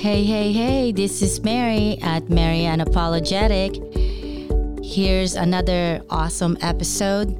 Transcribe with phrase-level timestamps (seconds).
[0.00, 3.76] Hey, hey, hey, this is Mary at Mary Unapologetic.
[4.82, 7.36] Here's another awesome episode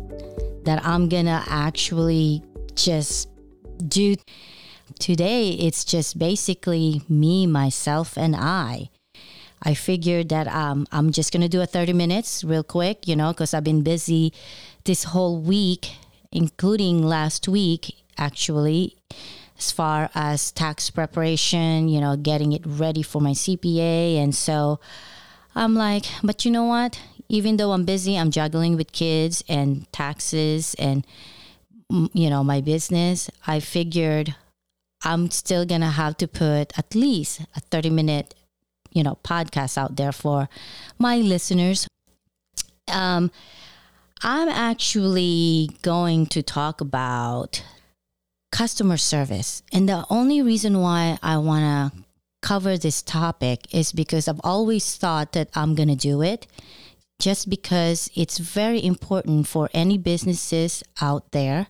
[0.67, 2.45] that I'm gonna actually
[2.75, 3.31] just
[3.89, 4.15] do.
[4.99, 8.91] Today, it's just basically me, myself, and I.
[9.63, 13.33] I figured that um, I'm just gonna do a 30 minutes real quick, you know,
[13.33, 14.35] because I've been busy
[14.85, 15.93] this whole week,
[16.31, 18.99] including last week, actually
[19.61, 24.17] as far as tax preparation, you know, getting it ready for my CPA.
[24.17, 24.81] And so
[25.55, 26.99] I'm like, but you know what?
[27.29, 31.07] Even though I'm busy, I'm juggling with kids and taxes and,
[31.93, 33.31] mm, you know, my business.
[33.47, 34.35] I figured
[35.05, 38.35] I'm still going to have to put at least a 30 minute,
[38.93, 40.49] you know, podcast out there for
[40.99, 41.87] my listeners.
[42.91, 43.31] Um,
[44.23, 47.63] I'm actually going to talk about
[48.53, 49.63] customer service.
[49.73, 51.63] And the only reason why I want
[51.95, 52.03] to
[52.43, 56.47] cover this topic is because I've always thought that I'm going to do it
[57.21, 61.69] just because it's very important for any businesses out there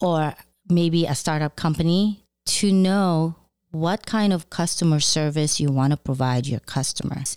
[0.00, 0.34] or
[0.68, 3.34] maybe a startup company to know
[3.72, 7.36] what kind of customer service you want to provide your customers.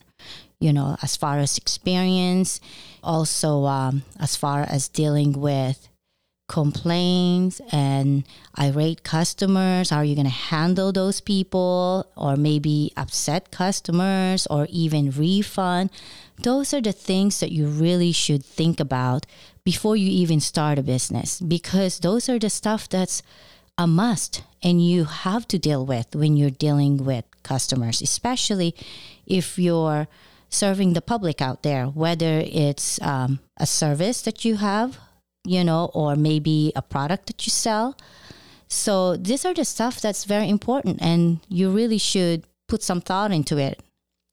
[0.59, 2.61] You know, as far as experience,
[3.03, 5.89] also um, as far as dealing with
[6.47, 8.23] complaints and
[8.59, 9.91] irate customers?
[9.91, 12.07] Are you going to handle those people?
[12.15, 15.89] Or maybe upset customers or even refund?
[16.41, 19.25] Those are the things that you really should think about
[19.63, 23.23] before you even start a business because those are the stuff that's
[23.77, 28.75] a must and you have to deal with when you're dealing with customers, especially
[29.25, 30.07] if you're
[30.49, 34.99] serving the public out there, whether it's um, a service that you have
[35.45, 37.97] you know, or maybe a product that you sell.
[38.67, 43.31] So these are the stuff that's very important and you really should put some thought
[43.31, 43.79] into it.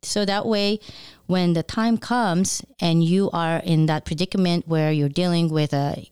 [0.03, 0.81] So that way
[1.27, 6.09] when the time comes and you are in that predicament where you're dealing with a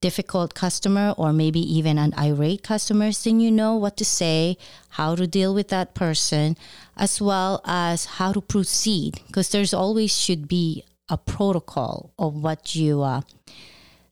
[0.00, 4.56] difficult customer or maybe even an irate customer, then you know what to say,
[4.90, 6.56] how to deal with that person,
[6.96, 9.20] as well as how to proceed.
[9.26, 13.22] Because there's always should be a protocol of what you uh,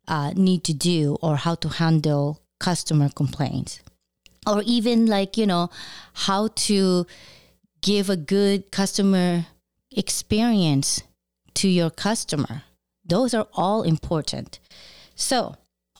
[0.08, 3.80] uh, need to do or how to handle customer complaints.
[4.46, 5.70] Or even like you know
[6.12, 7.06] how to
[7.82, 9.46] give a good customer
[9.90, 11.02] experience
[11.54, 12.62] to your customer.
[13.04, 14.58] Those are all important.
[15.14, 15.56] So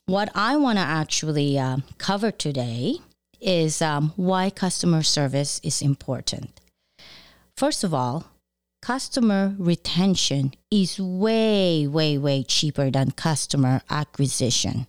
[0.06, 2.94] what i want to actually um, cover today
[3.40, 6.60] is um, why customer service is important.
[7.56, 8.24] First of all
[8.86, 14.86] customer retention is way, way, way cheaper than customer acquisition.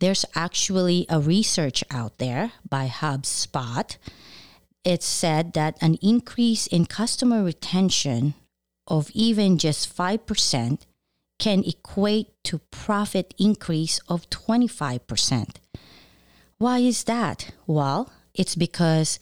[0.00, 3.96] There's actually a research out there by HubSpot.
[4.84, 8.34] It said that an increase in customer retention
[8.86, 10.82] of even just 5%
[11.38, 15.56] can equate to profit increase of 25%.
[16.58, 17.52] Why is that?
[17.66, 19.18] Well, it's because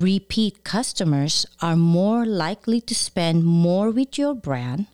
[0.00, 4.86] repeat customers are more likely to spend more with your brand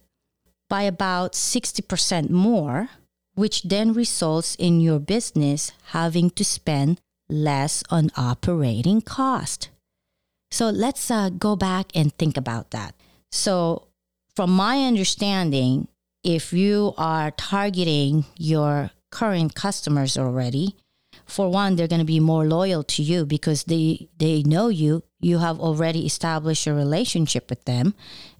[0.68, 2.88] by about 60% more,
[3.34, 9.68] which then results in your business having to spend less on operating cost.
[10.50, 12.94] So let's uh, go back and think about that.
[13.30, 13.88] So,
[14.34, 15.88] from my understanding,
[16.22, 20.76] if you are targeting your current customers already,
[21.26, 25.02] for one, they're going to be more loyal to you because they they know you.
[25.20, 27.94] You have already established a relationship with them,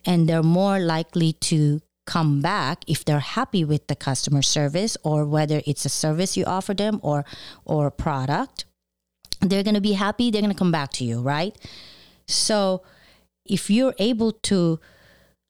[0.05, 5.27] and they're more likely to come back if they're happy with the customer service or
[5.27, 7.25] whether it's a service you offer them or
[7.65, 8.65] or a product.
[9.41, 10.31] They're going to be happy.
[10.31, 11.57] They're going to come back to you, right?
[12.29, 12.83] So,
[13.45, 14.81] if you're able to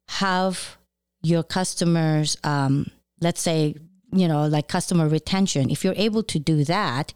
[0.08, 0.76] have
[1.22, 2.90] your customers, um,
[3.20, 3.76] let's say
[4.12, 7.12] you know, like customer retention, if you're able to do that,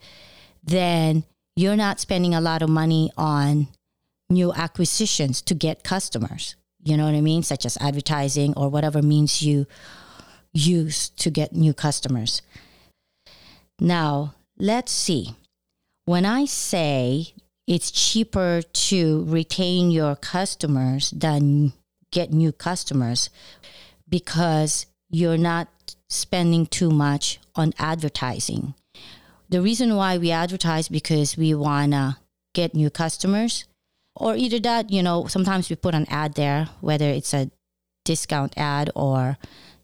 [0.62, 1.24] then
[1.56, 3.68] you're not spending a lot of money on
[4.28, 6.56] new acquisitions to get customers.
[6.82, 7.42] You know what I mean?
[7.42, 9.66] Such as advertising or whatever means you
[10.52, 12.42] use to get new customers.
[13.78, 15.34] Now, let's see.
[16.04, 17.34] When I say
[17.66, 21.72] it's cheaper to retain your customers than
[22.10, 23.30] get new customers
[24.08, 25.68] because you're not
[26.10, 28.74] spending too much on advertising.
[29.48, 32.18] The reason why we advertise because we want to
[32.52, 33.64] get new customers
[34.14, 37.50] or either that, you know, sometimes we put an ad there, whether it's a
[38.04, 39.38] discount ad or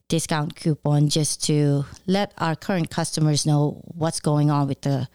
[0.09, 5.09] discount coupon just to let our current customers know what's going on with the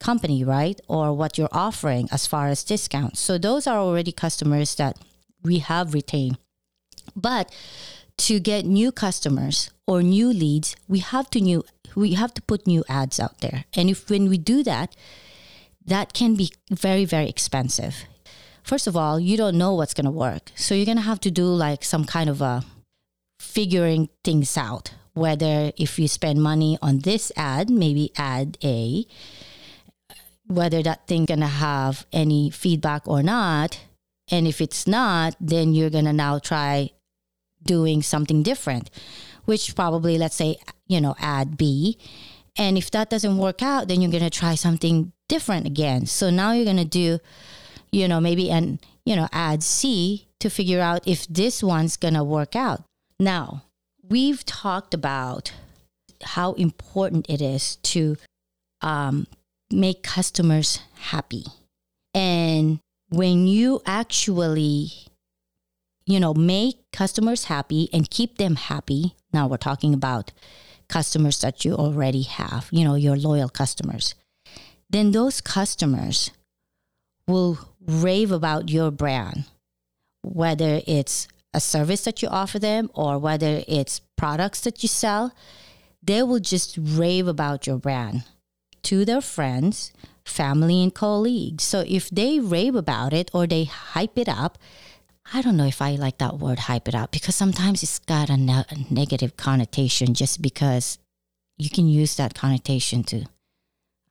[0.00, 0.80] company, right?
[0.88, 3.20] Or what you're offering as far as discounts.
[3.20, 4.98] So those are already customers that
[5.42, 6.38] we have retained.
[7.14, 7.54] But
[8.18, 11.64] to get new customers or new leads, we have to new
[11.94, 13.64] we have to put new ads out there.
[13.74, 14.96] And if when we do that,
[15.86, 18.04] that can be very very expensive.
[18.62, 20.50] First of all, you don't know what's going to work.
[20.54, 22.64] So you're going to have to do like some kind of a
[23.38, 29.06] figuring things out whether if you spend money on this ad, maybe ad A,
[30.46, 33.80] whether that thing gonna have any feedback or not.
[34.30, 36.90] And if it's not, then you're gonna now try
[37.64, 38.90] doing something different,
[39.44, 40.56] which probably let's say,
[40.86, 41.98] you know, ad B.
[42.56, 46.06] And if that doesn't work out, then you're gonna try something different again.
[46.06, 47.18] So now you're gonna do,
[47.90, 52.24] you know, maybe an you know, ad C to figure out if this one's gonna
[52.24, 52.82] work out.
[53.20, 53.64] Now,
[54.02, 55.52] we've talked about
[56.22, 58.16] how important it is to
[58.80, 59.26] um,
[59.70, 61.44] make customers happy.
[62.14, 62.80] And
[63.10, 64.90] when you actually,
[66.06, 70.32] you know, make customers happy and keep them happy, now we're talking about
[70.88, 74.14] customers that you already have, you know, your loyal customers,
[74.90, 76.30] then those customers
[77.26, 79.44] will rave about your brand,
[80.22, 85.32] whether it's a service that you offer them or whether it's products that you sell,
[86.02, 88.24] they will just rave about your brand
[88.82, 89.92] to their friends,
[90.24, 91.64] family, and colleagues.
[91.64, 94.58] So if they rave about it or they hype it up,
[95.32, 98.30] I don't know if I like that word hype it up because sometimes it's got
[98.30, 100.98] a, ne- a negative connotation just because
[101.56, 103.24] you can use that connotation to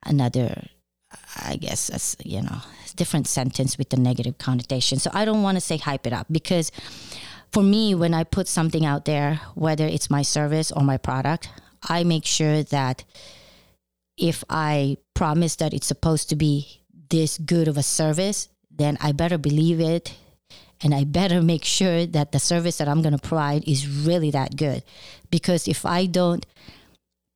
[0.04, 0.68] another
[1.36, 2.58] I guess that's you know
[2.96, 4.98] different sentence with the negative connotation.
[4.98, 6.70] So I don't want to say hype it up because
[7.52, 11.48] for me, when I put something out there, whether it's my service or my product,
[11.88, 13.04] I make sure that
[14.16, 19.12] if I promise that it's supposed to be this good of a service, then I
[19.12, 20.14] better believe it
[20.84, 24.30] and I better make sure that the service that I'm going to provide is really
[24.32, 24.84] that good.
[25.30, 26.46] Because if I don't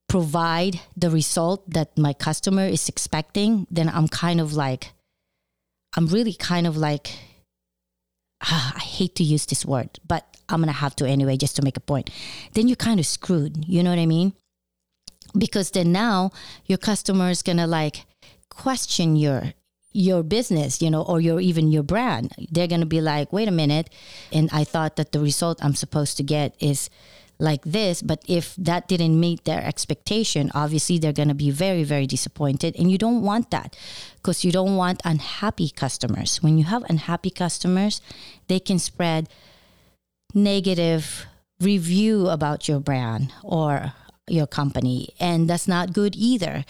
[0.09, 4.93] provide the result that my customer is expecting, then I'm kind of like,
[5.97, 7.11] I'm really kind of like
[8.43, 11.57] ah, I hate to use this word, but I'm going to have to anyway just
[11.57, 12.11] to make a point.
[12.55, 13.65] Then you're kind of screwed.
[13.67, 14.33] You know what I mean?
[15.37, 16.31] Because then now
[16.67, 18.07] your customer is going to like
[18.51, 19.53] question your
[19.99, 22.33] your business, you know, or your even your brand.
[22.51, 23.91] They're going to be like, "Wait a minute."
[24.33, 26.89] And I thought that the result I'm supposed to get is
[27.41, 31.85] like this but if that didn't meet their expectation obviously they're going to be very
[31.85, 33.79] very disappointed and you don't want that
[34.17, 38.03] because you don't want unhappy customers when you have unhappy customers
[38.49, 39.29] they can spread
[40.35, 41.27] negative
[41.61, 43.95] review about your brand or
[44.31, 46.65] your company and that's not good either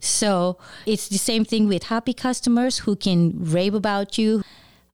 [0.00, 4.42] so it's the same thing with happy customers who can rave about you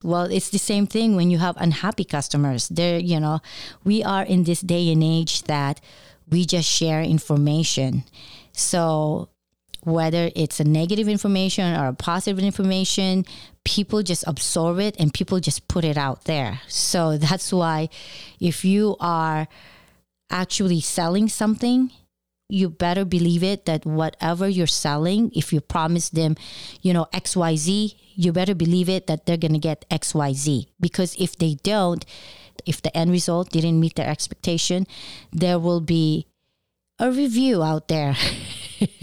[0.03, 2.67] well, it's the same thing when you have unhappy customers.
[2.69, 3.39] There, you know,
[3.83, 5.79] we are in this day and age that
[6.29, 8.03] we just share information.
[8.53, 9.29] So
[9.83, 13.25] whether it's a negative information or a positive information,
[13.63, 16.61] people just absorb it and people just put it out there.
[16.67, 17.89] So that's why
[18.39, 19.47] if you are
[20.29, 21.91] actually selling something,
[22.51, 26.35] you better believe it that whatever you're selling, if you promise them,
[26.81, 30.67] you know, XYZ, you better believe it that they're going to get XYZ.
[30.79, 32.05] Because if they don't,
[32.65, 34.85] if the end result didn't meet their expectation,
[35.31, 36.27] there will be
[36.99, 38.15] a review out there.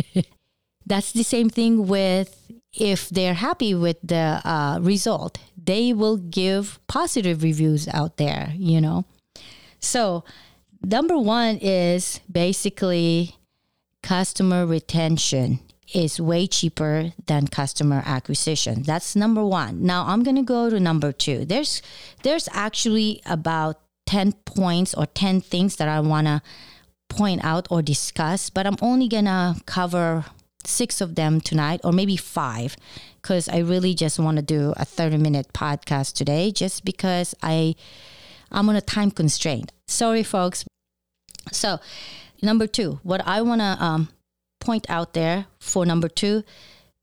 [0.87, 2.37] That's the same thing with
[2.73, 8.81] if they're happy with the uh, result, they will give positive reviews out there, you
[8.81, 9.05] know.
[9.81, 10.25] So,
[10.83, 13.38] number one is basically
[14.03, 15.61] customer retention
[15.95, 18.83] is way cheaper than customer acquisition.
[18.83, 19.83] That's number 1.
[19.83, 21.47] Now I'm going to go to number 2.
[21.47, 21.83] There's
[22.23, 26.43] there's actually about 10 points or 10 things that I want to
[27.09, 30.27] point out or discuss, but I'm only going to cover
[30.65, 32.77] 6 of them tonight or maybe 5
[33.23, 37.75] cuz I really just want to do a 30 minute podcast today just because I
[38.51, 39.73] I'm on a time constraint.
[39.87, 40.65] Sorry folks.
[41.53, 41.79] So,
[42.43, 44.09] number two, what I want to um,
[44.61, 46.45] point out there for number two,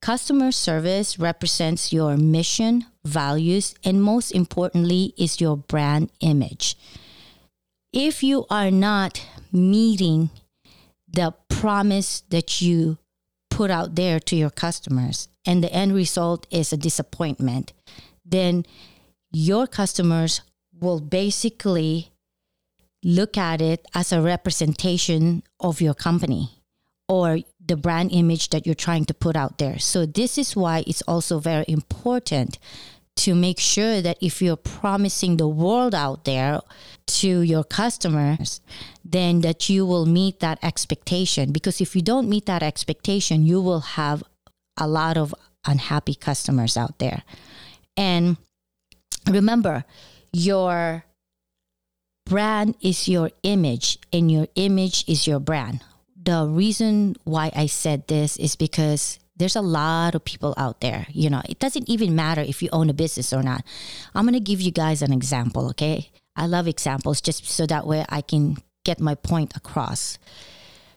[0.01, 6.77] customer service represents your mission, values, and most importantly, is your brand image.
[7.93, 10.29] If you are not meeting
[11.07, 12.97] the promise that you
[13.49, 17.71] put out there to your customers and the end result is a disappointment,
[18.25, 18.65] then
[19.31, 20.41] your customers
[20.77, 22.11] will basically
[23.05, 26.49] look at it as a representation of your company
[27.07, 29.77] or the brand image that you're trying to put out there.
[29.77, 32.57] So this is why it's also very important
[33.17, 36.61] to make sure that if you're promising the world out there
[37.05, 38.59] to your customers,
[39.05, 41.51] then that you will meet that expectation.
[41.51, 44.23] Because if you don't meet that expectation, you will have
[44.77, 45.33] a lot of
[45.65, 47.21] unhappy customers out there.
[47.95, 48.37] And
[49.29, 49.85] remember,
[50.33, 51.05] your
[52.25, 55.81] brand is your image, and your image is your brand.
[56.21, 61.05] The reason why I said this is because there's a lot of people out there.
[61.09, 63.63] You know, it doesn't even matter if you own a business or not.
[64.13, 66.09] I'm going to give you guys an example, okay?
[66.35, 70.17] I love examples just so that way I can get my point across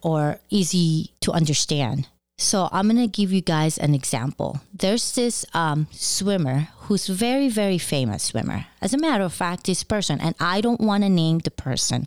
[0.03, 2.07] or easy to understand.
[2.41, 4.61] So I'm going to give you guys an example.
[4.73, 8.67] There's this um, swimmer who's very, very famous swimmer.
[8.81, 12.07] As a matter of fact, this person, and I don't want to name the person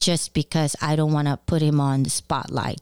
[0.00, 2.80] just because I don't want to put him on the spotlight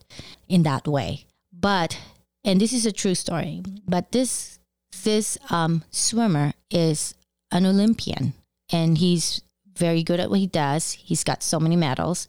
[0.48, 1.26] in that way.
[1.52, 1.98] But
[2.42, 3.62] and this is a true story.
[3.86, 4.58] But this
[5.04, 7.14] this um, swimmer is
[7.50, 8.32] an Olympian,
[8.72, 9.42] and he's
[9.76, 10.92] very good at what he does.
[10.92, 12.28] He's got so many medals.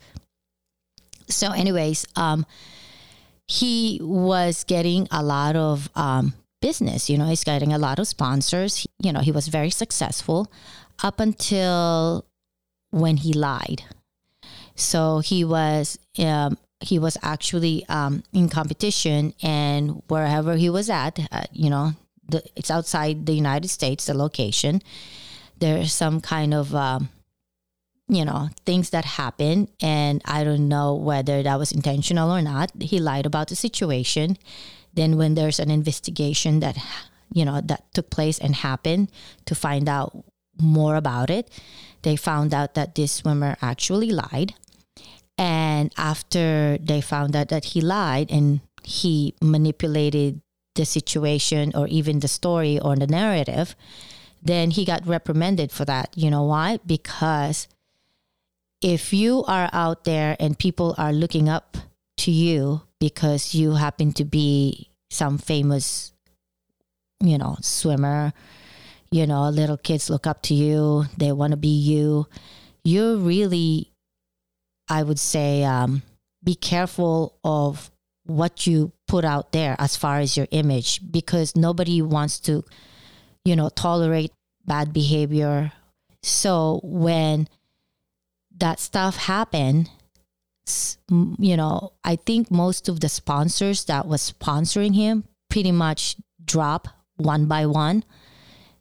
[1.30, 2.46] So, anyways, um,
[3.50, 7.10] he was getting a lot of um, business.
[7.10, 8.86] You know, he's getting a lot of sponsors.
[9.02, 10.52] You know, he was very successful
[11.04, 12.26] up until
[12.92, 13.84] when he lied.
[14.76, 21.20] So he was um, he was actually um, in competition, and wherever he was at,
[21.32, 21.94] uh, you know,
[22.30, 24.82] the, it's outside the United States, the location.
[25.58, 27.10] There's some kind of, um,
[28.10, 32.72] you know, things that happen, and I don't know whether that was intentional or not.
[32.82, 34.38] He lied about the situation.
[34.94, 36.78] Then, when there's an investigation that,
[37.32, 39.12] you know, that took place and happened
[39.46, 40.26] to find out
[40.60, 41.50] more about it,
[42.02, 44.56] they found out that this swimmer actually lied
[45.40, 50.42] and after they found out that he lied and he manipulated
[50.76, 53.74] the situation or even the story or the narrative,
[54.44, 56.12] then he got reprimanded for that.
[56.14, 56.80] You know why?
[56.86, 57.70] Because
[58.82, 61.78] if you are out there and people are looking up
[62.18, 66.14] to you because you happen to be some famous,
[67.22, 68.34] you know, swimmer,
[69.12, 72.28] you know, little kids look up to you, they want to be you,
[72.84, 73.92] you're really
[74.90, 76.02] I would say um,
[76.44, 77.92] be careful of
[78.26, 82.64] what you put out there as far as your image because nobody wants to,
[83.46, 84.32] you know, tolerate
[84.66, 85.72] bad behavior.
[86.24, 87.48] So when
[88.60, 89.90] that stuff happened,
[91.10, 96.88] you know, I think most of the sponsors that was sponsoring him pretty much drop
[97.18, 98.04] one by one.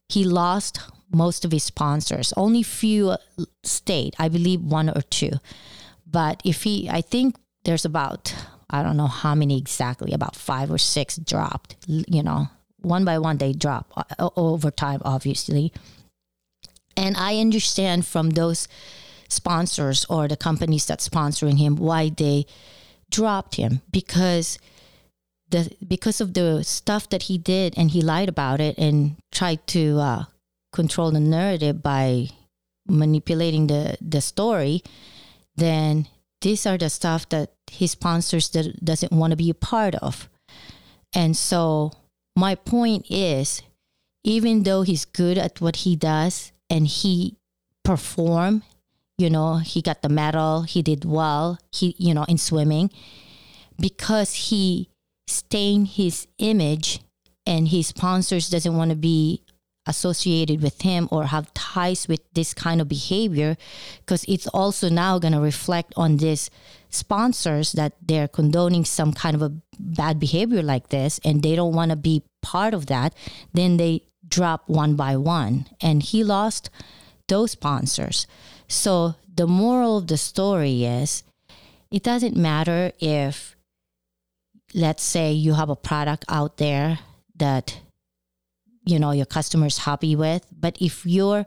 [0.09, 0.81] He lost
[1.11, 2.33] most of his sponsors.
[2.37, 3.17] Only few
[3.63, 4.15] stayed.
[4.19, 5.33] I believe one or two.
[6.07, 8.35] But if he, I think there's about,
[8.71, 12.49] I don't know how many exactly, about five or six dropped, you know,
[12.81, 15.73] one by one they drop uh, over time, obviously.
[16.97, 18.69] And I understand from those
[19.29, 22.47] sponsors or the companies that sponsoring him why they
[23.11, 24.59] dropped him because
[25.51, 29.67] the because of the stuff that he did and he lied about it and tried
[29.67, 30.25] to uh,
[30.73, 32.29] control the narrative by
[32.87, 34.83] manipulating the the story
[35.57, 36.07] then
[36.41, 40.29] these are the stuff that his sponsors that doesn't want to be a part of.
[41.15, 41.93] And so
[42.37, 43.63] my point is,
[44.25, 47.37] even though he's good at what he does and he
[47.85, 48.63] perform,
[49.19, 52.91] you know, he got the medal, he did well, he, you know, in swimming,
[53.79, 54.89] because he
[55.27, 57.01] stained his image
[57.47, 59.43] and his sponsors doesn't want to be
[59.87, 63.57] associated with him or have ties with this kind of behavior
[64.01, 66.51] because it's also now going to reflect on these
[66.91, 71.75] sponsors that they're condoning some kind of a bad behavior like this and they don't
[71.75, 73.15] want to be part of that
[73.55, 75.67] then they drop one by one.
[75.81, 76.71] And he lost
[77.29, 78.27] those sponsors
[78.69, 81.25] so the moral of the story is
[81.91, 83.57] it doesn't matter if
[84.75, 86.99] let's say you have a product out there
[87.37, 87.81] that
[88.85, 91.47] you know your customers happy with but if your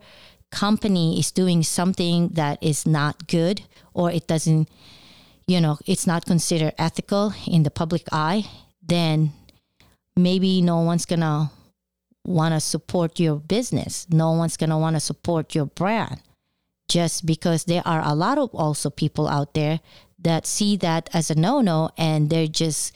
[0.52, 3.62] company is doing something that is not good
[3.94, 4.68] or it doesn't
[5.48, 8.44] you know it's not considered ethical in the public eye
[8.82, 9.32] then
[10.16, 11.52] maybe no one's gonna
[12.26, 14.08] want to support your business.
[14.10, 16.22] No one's gonna want to support your brand
[16.92, 19.80] just because there are a lot of also people out there
[20.20, 22.92] that see that as a no-no and they're just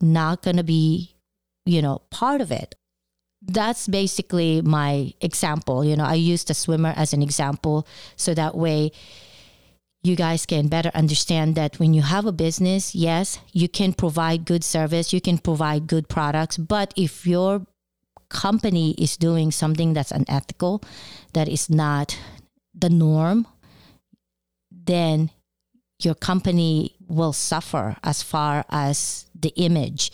[0.00, 1.16] not gonna be
[1.66, 2.76] you know part of it
[3.42, 5.84] that's basically my example.
[5.84, 8.92] You know, I used a swimmer as an example so that way
[10.02, 14.44] you guys can better understand that when you have a business, yes, you can provide
[14.44, 17.66] good service, you can provide good products, but if your
[18.28, 20.82] company is doing something that's unethical,
[21.32, 22.18] that is not
[22.80, 23.46] the norm,
[24.70, 25.30] then
[26.00, 30.10] your company will suffer as far as the image.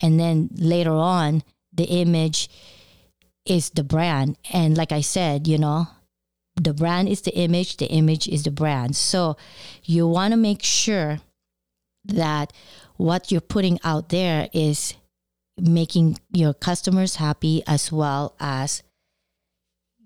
[0.00, 1.42] And then later on,
[1.72, 2.48] the image
[3.44, 4.36] is the brand.
[4.52, 5.88] And like I said, you know,
[6.56, 8.96] the brand is the image, the image is the brand.
[8.96, 9.36] So
[9.84, 11.18] you want to make sure
[12.06, 12.52] that
[12.96, 14.94] what you're putting out there is
[15.58, 18.82] making your customers happy as well as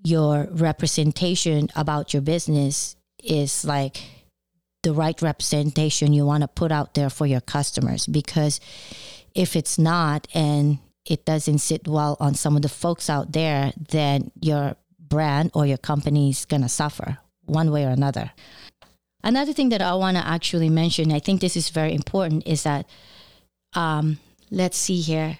[0.02, 4.02] your representation about your business is like
[4.82, 8.06] the right representation you want to put out there for your customers.
[8.06, 8.60] Because
[9.34, 13.72] if it's not and it doesn't sit well on some of the folks out there
[13.88, 18.30] then your brand or your company is going to suffer one way or another.
[19.22, 22.62] Another thing that i want to actually mention i think this is very important is
[22.62, 22.86] that
[23.74, 24.18] um,
[24.50, 25.38] let's see here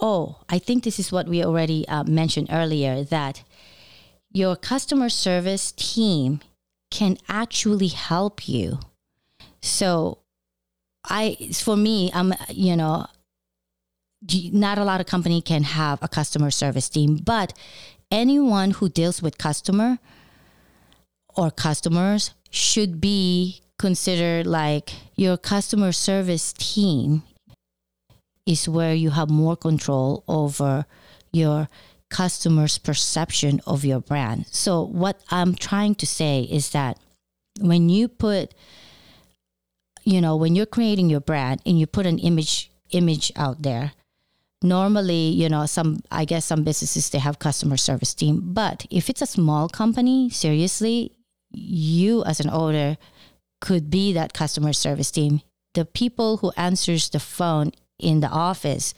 [0.00, 3.42] oh i think this is what we already uh, mentioned earlier that
[4.34, 6.40] your customer service team
[6.90, 8.78] can actually help you.
[9.62, 10.18] So
[11.08, 13.06] I for me, I'm you know,
[14.52, 17.52] not a lot of company can have a customer service team, but
[18.10, 19.98] anyone who deals with customer
[21.36, 27.22] or customers should be considered like your customer service team
[28.46, 30.86] is where you have more control over
[31.32, 31.68] your
[32.10, 34.46] customer's perception of your brand.
[34.50, 36.98] So, what I'm trying to say is that
[37.60, 38.54] when you put,
[40.04, 43.92] you know, when you're creating your brand and you put an image image out there,
[44.62, 49.10] normally, you know, some I guess some businesses they have customer service team, but if
[49.10, 51.12] it's a small company, seriously,
[51.50, 52.96] you as an owner
[53.60, 55.40] could be that customer service team.
[55.74, 58.94] The people who answers the phone in the office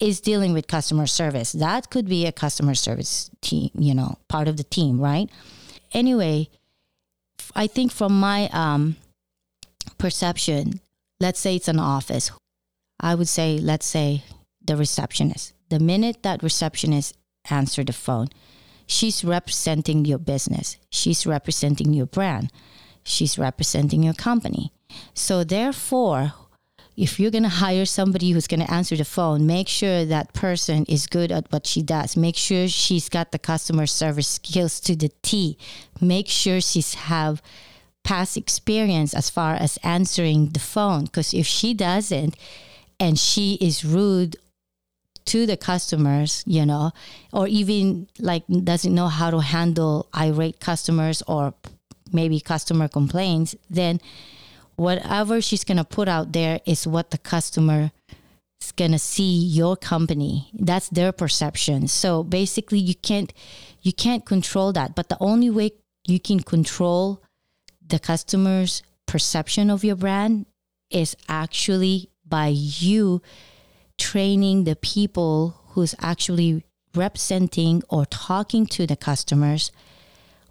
[0.00, 1.52] is dealing with customer service.
[1.52, 5.30] That could be a customer service team, you know, part of the team, right?
[5.92, 6.48] Anyway,
[7.54, 8.96] I think from my um,
[9.98, 10.80] perception,
[11.20, 12.32] let's say it's an office,
[12.98, 14.24] I would say, let's say
[14.64, 15.52] the receptionist.
[15.68, 17.16] The minute that receptionist
[17.50, 18.28] answer the phone,
[18.86, 20.78] she's representing your business.
[20.90, 22.50] She's representing your brand.
[23.04, 24.72] She's representing your company.
[25.14, 26.34] So therefore,
[26.96, 30.34] if you're going to hire somebody who's going to answer the phone, make sure that
[30.34, 32.16] person is good at what she does.
[32.16, 35.56] Make sure she's got the customer service skills to the T.
[36.00, 37.42] Make sure she's have
[38.04, 42.36] past experience as far as answering the phone because if she doesn't
[42.98, 44.36] and she is rude
[45.24, 46.90] to the customers, you know,
[47.32, 51.54] or even like doesn't know how to handle irate customers or
[52.12, 54.00] maybe customer complaints, then
[54.76, 57.92] whatever she's going to put out there is what the customer
[58.60, 60.50] is going to see your company.
[60.54, 61.88] That's their perception.
[61.88, 63.32] So basically you can't
[63.82, 64.94] you can't control that.
[64.94, 65.72] But the only way
[66.06, 67.22] you can control
[67.86, 70.46] the customer's perception of your brand
[70.90, 73.20] is actually by you
[73.98, 79.72] training the people who's actually representing or talking to the customers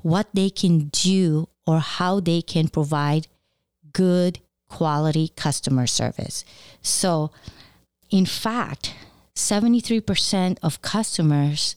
[0.01, 3.27] what they can do or how they can provide
[3.93, 6.45] good quality customer service.
[6.81, 7.31] So,
[8.09, 8.93] in fact,
[9.35, 11.75] 73% of customers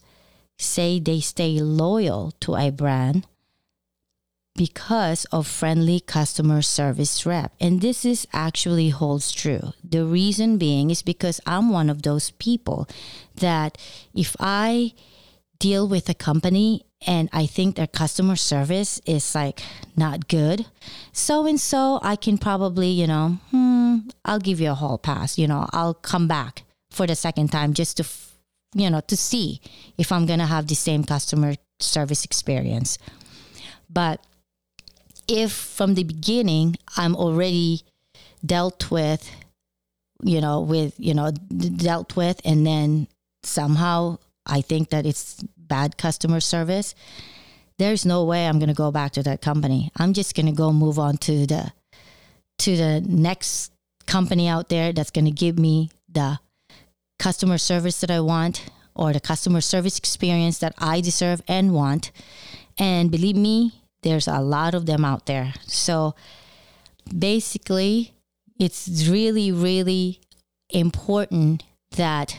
[0.57, 3.27] say they stay loyal to a brand
[4.55, 7.51] because of friendly customer service rep.
[7.59, 9.73] And this is actually holds true.
[9.83, 12.87] The reason being is because I'm one of those people
[13.35, 13.77] that
[14.13, 14.93] if I
[15.59, 19.61] deal with a company and I think their customer service is like
[19.95, 20.65] not good,
[21.11, 25.37] so and so I can probably, you know, hmm, I'll give you a hall pass.
[25.37, 28.05] You know, I'll come back for the second time just to,
[28.73, 29.61] you know, to see
[29.97, 32.97] if I'm going to have the same customer service experience.
[33.89, 34.25] But
[35.27, 37.81] if from the beginning I'm already
[38.43, 39.29] dealt with,
[40.23, 43.07] you know, with, you know, dealt with, and then
[43.43, 46.95] somehow I think that it's bad customer service,
[47.77, 49.91] there's no way I'm going to go back to that company.
[49.97, 51.73] I'm just going to go move on to the
[52.57, 53.71] to the next
[54.05, 56.39] company out there that's going to give me the
[57.19, 62.11] customer service that I want or the customer service experience that I deserve and want.
[62.77, 65.53] And believe me, there's a lot of them out there.
[65.67, 66.15] So
[67.17, 68.13] basically,
[68.57, 70.21] it's really really
[70.69, 72.37] important that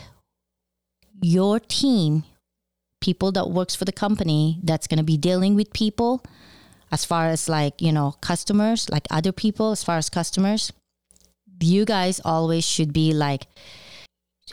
[1.21, 2.23] your team
[2.99, 6.23] people that works for the company that's going to be dealing with people
[6.91, 10.71] as far as like, you know, customers, like other people, as far as customers,
[11.59, 13.47] you guys always should be like,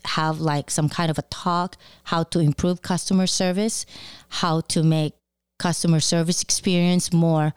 [0.05, 3.87] have like some kind of a talk how to improve customer service,
[4.29, 5.15] how to make
[5.59, 7.55] customer service experience more,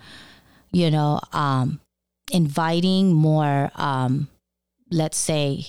[0.72, 1.80] you know, um,
[2.32, 4.28] inviting, more, um,
[4.91, 5.65] let's say,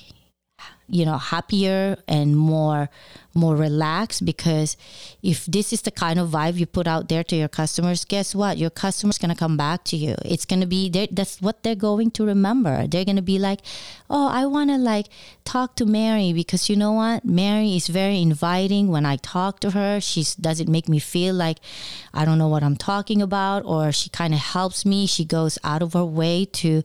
[0.89, 2.89] you know happier and more
[3.35, 4.77] more relaxed because
[5.23, 8.35] if this is the kind of vibe you put out there to your customers guess
[8.35, 8.59] what?
[8.59, 10.17] Your customers going to come back to you.
[10.25, 12.87] It's going to be that's what they're going to remember.
[12.87, 13.61] They're going to be like
[14.11, 15.07] oh i want to like
[15.45, 17.25] talk to mary because you know what?
[17.25, 18.89] Mary is very inviting.
[18.89, 21.59] When i talk to her she doesn't make me feel like
[22.15, 25.07] i don't know what i'm talking about or she kind of helps me.
[25.07, 26.83] She goes out of her way to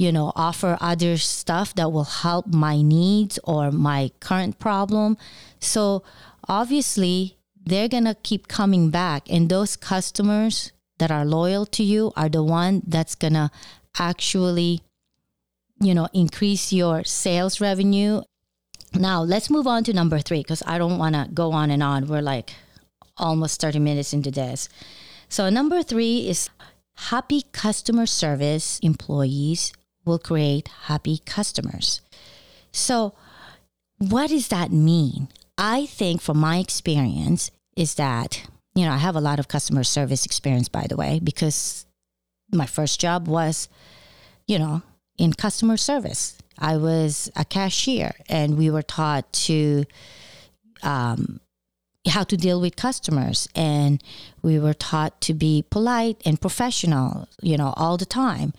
[0.00, 5.18] you know, offer other stuff that will help my needs or my current problem.
[5.60, 6.02] So
[6.48, 9.30] obviously, they're going to keep coming back.
[9.30, 13.50] And those customers that are loyal to you are the one that's going to
[13.98, 14.80] actually,
[15.82, 18.22] you know, increase your sales revenue.
[18.94, 21.82] Now, let's move on to number three because I don't want to go on and
[21.82, 22.06] on.
[22.06, 22.54] We're like
[23.18, 24.70] almost 30 minutes into this.
[25.28, 26.48] So, number three is
[26.96, 32.00] happy customer service employees will create happy customers.
[32.72, 33.14] So,
[33.98, 35.28] what does that mean?
[35.58, 39.84] I think, from my experience, is that, you know, I have a lot of customer
[39.84, 41.84] service experience, by the way, because
[42.52, 43.68] my first job was,
[44.46, 44.82] you know,
[45.18, 46.38] in customer service.
[46.58, 49.84] I was a cashier and we were taught to,
[50.82, 51.40] um,
[52.08, 54.02] how to deal with customers and
[54.42, 58.54] we were taught to be polite and professional, you know, all the time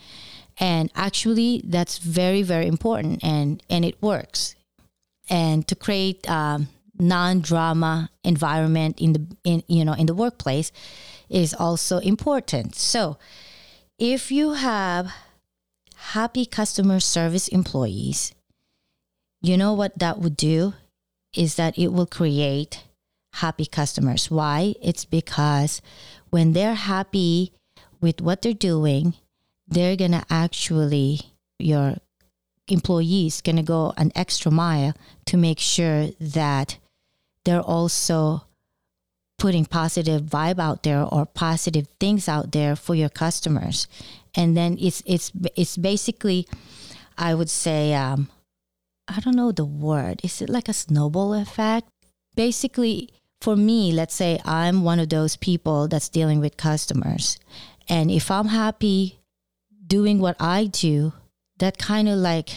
[0.62, 4.56] and actually that's very very important and and it works.
[5.30, 6.68] And to create um,
[7.00, 10.72] non-drama environment in the in you know in the workplace
[11.28, 12.76] is also important.
[12.76, 13.18] So
[13.98, 15.12] if you have
[15.96, 18.34] happy customer service employees
[19.42, 20.74] you know what that would do?
[21.36, 22.84] Is that it will create
[23.34, 24.30] happy customers.
[24.30, 24.76] Why?
[24.82, 25.82] It's because
[26.30, 27.54] when they're happy
[28.00, 29.16] with what they're doing
[29.72, 31.22] they're going to actually,
[31.58, 31.96] your
[32.68, 34.94] employees going to go an extra mile
[35.26, 36.78] to make sure that
[37.46, 38.44] they're also
[39.40, 43.88] putting positive vibe out there or positive things out there for your customers.
[44.36, 46.48] And then it's it's it's basically
[47.18, 48.30] i would say um,
[49.08, 50.22] i don't know the word.
[50.24, 51.88] Is it like a snowball effect?
[52.36, 53.10] Basically
[53.42, 57.40] for me let's say i'm one of those people that's dealing with customers.
[57.90, 59.21] And if i'm happy
[59.92, 61.12] doing what I do,
[61.60, 62.50] that kind of like,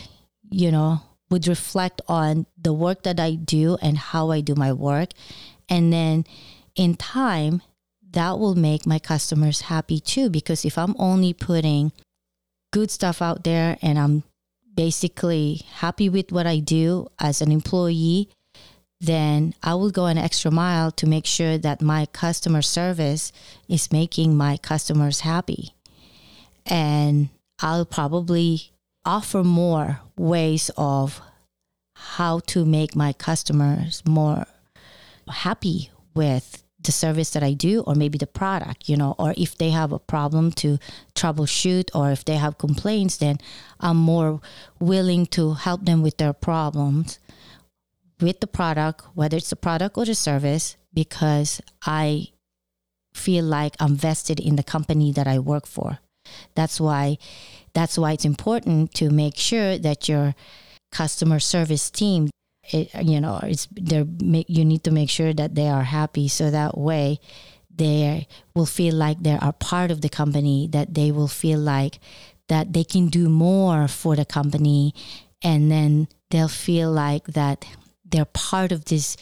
[0.50, 4.72] you know, would reflect on the work that I do and how I do my
[4.72, 5.08] work.
[5.68, 6.26] And then
[6.76, 7.60] in time,
[8.12, 10.30] that will make my customers happy too.
[10.30, 11.90] Because if I'm only putting
[12.72, 14.22] good stuff out there and I'm
[14.72, 18.28] basically happy with what I do as an employee,
[19.00, 23.32] then I will go an extra mile to make sure that my customer service
[23.68, 25.73] is making my customers happy
[26.66, 27.28] and
[27.60, 28.72] I'll probably
[29.04, 31.20] offer more ways of
[31.94, 34.46] how to make my customers more
[35.28, 39.56] happy with the service that I do or maybe the product, you know, or if
[39.56, 40.78] they have a problem to
[41.14, 43.38] troubleshoot or if they have complaints, then
[43.80, 44.40] I'm more
[44.80, 47.18] willing to help them with their problems
[48.20, 52.28] with the product, whether it's the product or the service, because I
[53.12, 55.98] feel like I'm vested in the company that I work for.
[56.54, 57.18] That's why
[57.74, 60.34] that's why it's important to make sure that your
[60.92, 62.30] customer service team
[62.72, 66.50] it, you know it's they're you need to make sure that they are happy so
[66.50, 67.18] that way
[67.76, 71.98] they will feel like they are part of the company that they will feel like
[72.48, 74.94] that they can do more for the company
[75.42, 77.64] and then they'll feel like that
[78.04, 79.16] they're part of this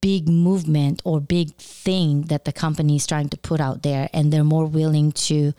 [0.00, 4.32] big movement or big thing that the company is trying to put out there and
[4.32, 5.52] they're more willing to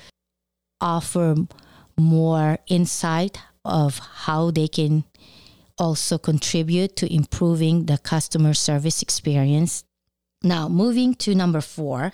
[0.81, 1.35] offer
[1.97, 5.03] more insight of how they can
[5.77, 9.83] also contribute to improving the customer service experience.
[10.43, 12.11] Now, moving to number four,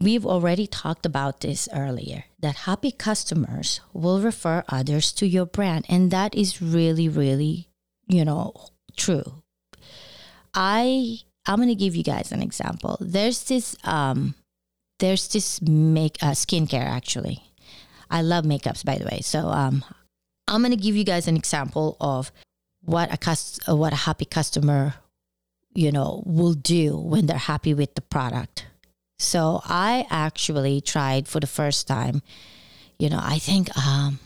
[0.00, 5.86] we've already talked about this earlier that happy customers will refer others to your brand.
[5.88, 7.68] And that is really, really,
[8.06, 8.52] you know,
[8.96, 9.42] true.
[10.54, 12.98] I I'm gonna give you guys an example.
[13.00, 14.34] There's this um
[14.98, 17.47] there's this make uh, skincare actually
[18.10, 19.20] I love makeups, by the way.
[19.22, 19.84] So um,
[20.46, 22.32] I'm going to give you guys an example of
[22.82, 24.94] what a what a happy customer,
[25.74, 28.66] you know, will do when they're happy with the product.
[29.18, 32.22] So I actually tried for the first time.
[32.98, 34.18] You know, I think um,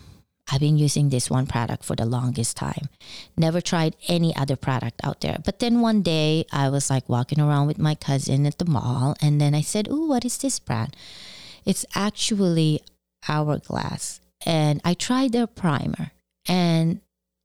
[0.50, 2.88] I've been using this one product for the longest time.
[3.36, 5.38] Never tried any other product out there.
[5.44, 9.16] But then one day I was like walking around with my cousin at the mall
[9.20, 10.94] and then I said, "Oh, what is this brand?"
[11.64, 12.82] It's actually
[13.28, 14.20] Hourglass.
[14.44, 16.12] And I tried their primer
[16.48, 17.00] and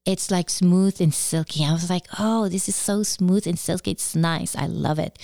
[0.05, 1.65] it's like smooth and silky.
[1.65, 3.91] I was like, "Oh, this is so smooth and silky.
[3.91, 4.55] It's nice.
[4.55, 5.19] I love it."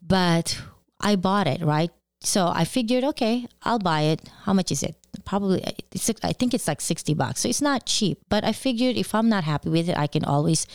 [0.00, 0.60] But
[1.00, 1.90] I bought it, right?
[2.24, 4.28] So I figured, okay, I'll buy it.
[4.44, 4.96] How much is it?
[5.24, 7.40] Probably, it's, I think it's like 60 bucks.
[7.40, 8.18] So it's not cheap.
[8.28, 10.66] But I figured if I'm not happy with it, I can always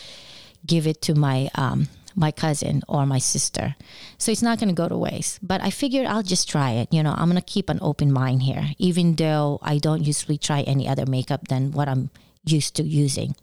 [0.65, 1.87] give it to my um,
[2.19, 3.75] my cousin or my sister.
[4.17, 5.39] So it's not going to go to waste.
[5.41, 6.93] But I figured I'll just try it.
[6.93, 10.37] You know, I'm going to keep an open mind here, even though I don't usually
[10.37, 12.11] try any other makeup than what I'm
[12.43, 13.35] used to using.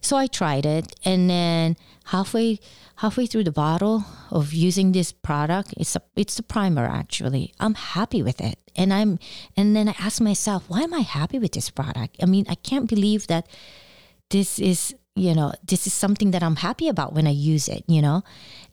[0.00, 2.60] So I tried it, and then halfway
[3.02, 7.52] halfway through the bottle of using this product, it's a it's the primer actually.
[7.58, 9.18] I'm happy with it, and I'm
[9.56, 12.16] and then I ask myself, why am I happy with this product?
[12.22, 13.48] I mean, I can't believe that
[14.30, 17.84] this is you know this is something that I'm happy about when I use it.
[17.86, 18.22] You know,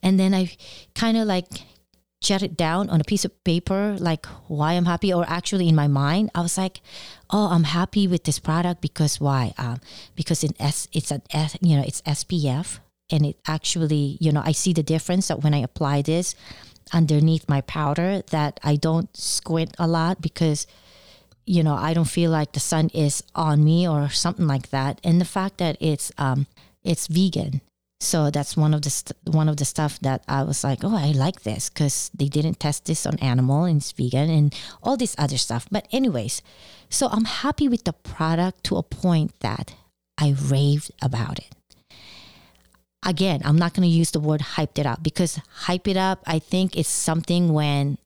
[0.02, 0.50] and then I
[0.94, 1.48] kind of like
[2.20, 5.74] jot it down on a piece of paper like why i'm happy or actually in
[5.74, 6.80] my mind i was like
[7.30, 9.78] oh i'm happy with this product because why um,
[10.14, 12.78] because in s it's an S, you know it's spf
[13.10, 16.34] and it actually you know i see the difference that when i apply this
[16.92, 20.66] underneath my powder that i don't squint a lot because
[21.46, 25.00] you know i don't feel like the sun is on me or something like that.
[25.04, 26.46] And the fact that it's um
[26.84, 27.60] it's vegan.
[28.00, 30.94] So that's one of the st- one of the stuff that I was like, oh,
[30.96, 34.96] I like this because they didn't test this on animal and it's vegan and all
[34.96, 35.66] this other stuff.
[35.70, 36.42] But anyways,
[36.90, 39.74] so I'm happy with the product to a point that
[40.18, 41.52] I raved about it.
[43.02, 46.20] Again, I'm not going to use the word hyped it up because hype it up,
[46.26, 47.98] I think it's something when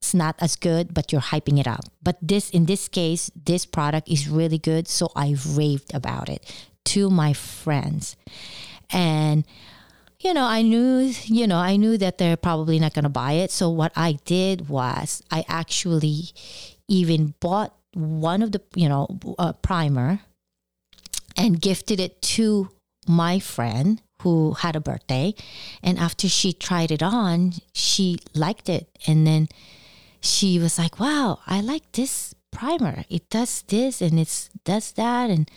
[0.00, 1.84] it's not as good, but you're hyping it up.
[2.02, 4.88] But this, in this case, this product is really good.
[4.88, 8.16] So I raved about it to my friends.
[8.90, 9.44] And,
[10.18, 13.32] you know, I knew, you know, I knew that they're probably not going to buy
[13.32, 13.50] it.
[13.50, 16.30] So what I did was I actually
[16.88, 19.06] even bought one of the, you know,
[19.38, 20.20] uh, primer
[21.36, 22.70] and gifted it to
[23.06, 25.34] my friend who had a birthday
[25.82, 29.48] and after she tried it on she liked it and then
[30.20, 33.04] she was like wow i like this primer.
[33.08, 35.48] It does this and it does that and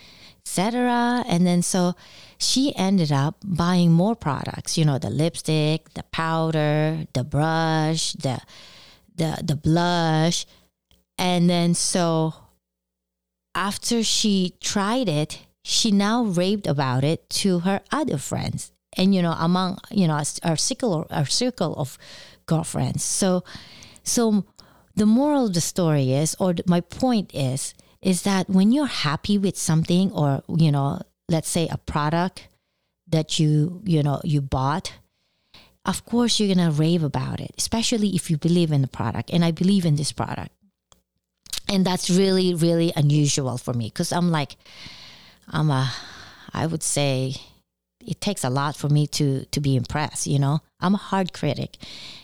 [0.46, 1.96] etc and then so
[2.38, 8.40] she ended up buying more products you know the lipstick the powder the brush the
[9.16, 10.46] the the blush.
[11.18, 12.34] And then so
[13.56, 19.22] after she tried it she now raved about it to her other friends and you
[19.22, 21.98] know among you know our circle our circle of
[22.46, 23.04] girlfriends.
[23.04, 23.44] So
[24.04, 24.46] so
[24.96, 29.38] the moral of the story is or my point is is that when you're happy
[29.38, 32.48] with something or you know let's say a product
[33.08, 34.94] that you you know you bought
[35.86, 39.30] of course you're gonna rave about it especially if you believe in the product.
[39.32, 40.52] And i believe in this product.
[41.70, 44.58] And that's really really unusual for me because i'm like
[45.50, 45.92] I'm a,
[46.54, 47.36] I would say
[48.08, 51.34] it takes a lot for me to to be impressed you know i'm a hard
[51.34, 51.78] critic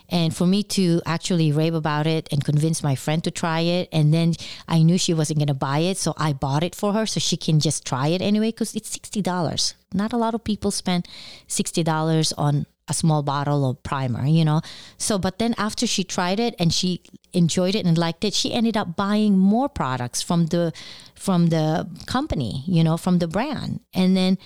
[0.10, 3.90] and for me to actually rave about it and convince my friend to try it
[3.92, 4.34] and then
[4.68, 7.20] i knew she wasn't going to buy it so i bought it for her so
[7.20, 11.08] she can just try it anyway because it's $60 not a lot of people spend
[11.48, 14.62] $60 on a small bottle of primer, you know.
[14.98, 18.52] So, but then after she tried it and she enjoyed it and liked it, she
[18.52, 20.74] ended up buying more products from the
[21.16, 23.82] from the company, you know, from the brand.
[23.94, 24.38] And then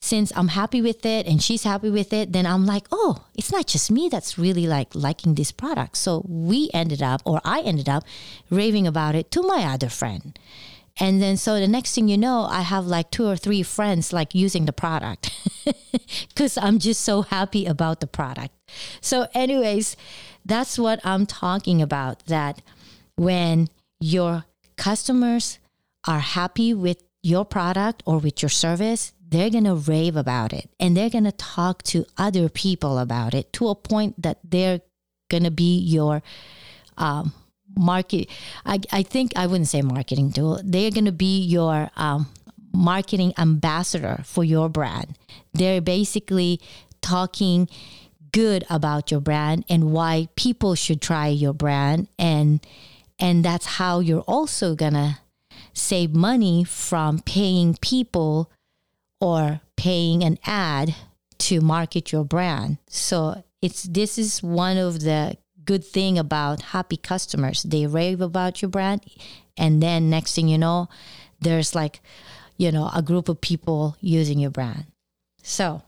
[0.00, 3.50] since I'm happy with it and she's happy with it, then I'm like, oh, it's
[3.50, 5.96] not just me that's really like liking this product.
[5.96, 8.04] So we ended up, or I ended up
[8.50, 10.38] raving about it to my other friend.
[11.00, 14.12] And then so the next thing you know, I have like two or three friends
[14.12, 15.30] like using the product
[16.28, 18.54] because I'm just so happy about the product.
[19.00, 19.96] So, anyways,
[20.44, 22.62] that's what I'm talking about that
[23.16, 23.68] when
[24.00, 24.44] your
[24.76, 25.58] customers
[26.06, 30.70] are happy with your product or with your service, they're going to rave about it
[30.80, 34.80] and they're going to talk to other people about it to a point that they're
[35.30, 36.22] going to be your
[36.96, 37.32] um,
[37.76, 38.28] market
[38.64, 40.60] I, I think i wouldn't say marketing tool.
[40.64, 42.28] They're going to be your um,
[42.72, 45.16] marketing ambassador for your brand.
[45.52, 46.60] They're basically
[47.00, 47.68] talking
[48.32, 52.60] good about your brand and why people should try your brand and
[53.18, 55.18] and that's how you're also gonna
[55.72, 58.50] save money from paying people
[59.20, 60.94] or paying an ad
[61.38, 65.36] to market your brand so it's this is one of the
[65.68, 67.62] good thing about happy customers.
[67.62, 69.04] They rave about your brand.
[69.58, 70.88] And then next thing you know,
[71.42, 72.00] there's like,
[72.56, 74.86] you know, a group of people using your brand.
[75.42, 75.82] So,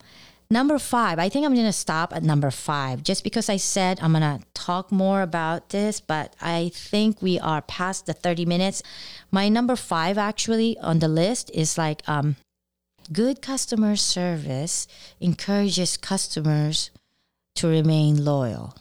[0.51, 3.99] number five, I think I'm going to stop at number five just because I said
[4.03, 8.45] I'm going to talk more about this, but I think we are past the 30
[8.45, 8.83] minutes.
[9.31, 12.37] My number five actually on the list is like, um,
[13.13, 14.87] good customer service
[15.21, 16.91] encourages customers
[17.57, 18.77] to remain loyal.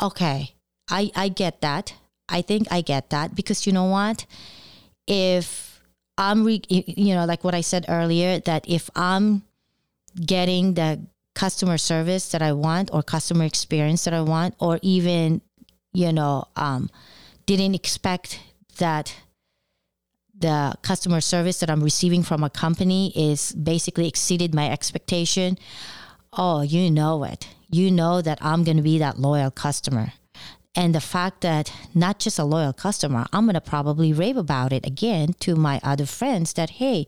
[0.00, 0.54] Okay,
[0.90, 1.94] I, I get that.
[2.28, 4.26] I think I get that because you know what?
[5.06, 5.80] If
[6.16, 9.42] I'm, re- you know, like what I said earlier, that if I'm
[10.24, 11.00] getting the
[11.34, 15.42] customer service that I want or customer experience that I want, or even,
[15.92, 16.90] you know, um,
[17.46, 18.40] didn't expect
[18.78, 19.14] that
[20.38, 25.58] the customer service that I'm receiving from a company is basically exceeded my expectation,
[26.32, 27.48] oh, you know it.
[27.70, 30.12] You know that I'm going to be that loyal customer.
[30.76, 34.72] And the fact that not just a loyal customer, I'm going to probably rave about
[34.72, 37.06] it again to my other friends that, hey,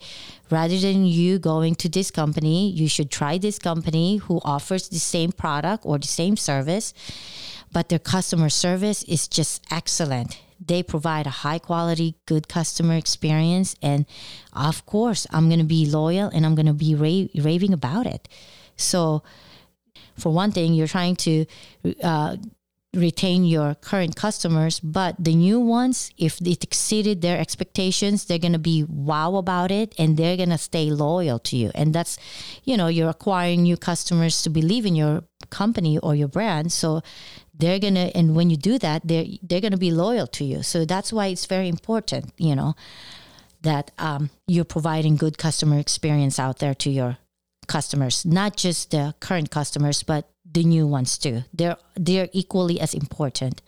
[0.50, 5.00] rather than you going to this company, you should try this company who offers the
[5.00, 6.94] same product or the same service,
[7.72, 13.74] but their customer service is just excellent they provide a high quality, good customer experience.
[13.82, 14.06] And
[14.52, 18.06] of course, I'm going to be loyal and I'm going to be ra- raving about
[18.06, 18.28] it.
[18.76, 19.22] So,
[20.16, 21.44] for one thing, you're trying to
[22.02, 22.36] uh,
[22.96, 28.52] retain your current customers, but the new ones, if it exceeded their expectations, they're going
[28.52, 31.70] to be wow about it and they're going to stay loyal to you.
[31.74, 32.18] And that's,
[32.64, 36.72] you know, you're acquiring new customers to believe in your company or your brand.
[36.72, 37.02] So
[37.58, 40.62] they're to, and when you do that, they're, they're to be loyal to you.
[40.62, 42.74] So that's why it's very important, you know,
[43.62, 47.18] that um, you're providing good customer experience out there to your
[47.66, 51.42] customers, not just the current customers, but the new ones too.
[51.52, 53.62] They're they're equally as important.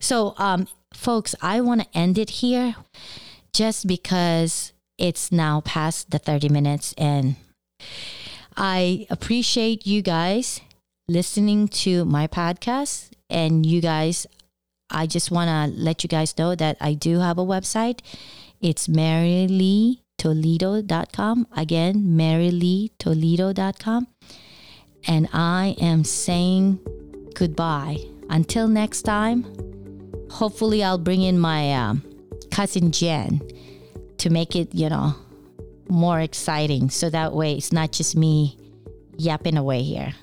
[0.00, 2.74] So, um, folks, I want to end it here,
[3.52, 7.36] just because it's now past the thirty minutes, and
[8.56, 10.60] I appreciate you guys
[11.08, 14.26] listening to my podcast, and you guys.
[14.88, 18.02] I just want to let you guys know that I do have a website.
[18.60, 21.46] It's maryleetoledo.com.
[21.56, 24.06] Again, maryleetoledo.com.
[25.08, 26.78] And I am saying
[27.34, 27.98] goodbye.
[28.28, 29.44] Until next time,
[30.30, 32.02] hopefully, I'll bring in my um,
[32.50, 33.40] cousin Jen
[34.18, 35.14] to make it, you know,
[35.88, 36.90] more exciting.
[36.90, 38.58] So that way it's not just me
[39.16, 40.14] yapping away here.